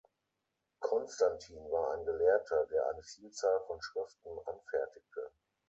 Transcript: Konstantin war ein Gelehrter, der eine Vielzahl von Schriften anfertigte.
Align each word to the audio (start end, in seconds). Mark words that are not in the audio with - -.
Konstantin 0.79 1.57
war 1.69 1.91
ein 1.93 2.03
Gelehrter, 2.03 2.65
der 2.73 2.87
eine 2.89 3.03
Vielzahl 3.03 3.59
von 3.67 3.79
Schriften 3.83 4.31
anfertigte. 4.47 5.29